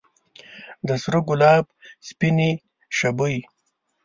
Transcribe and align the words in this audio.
د 0.87 0.89
سره 1.03 1.19
ګلاب 1.27 1.65
سپینې 2.07 2.51
شبۍ 2.97 3.37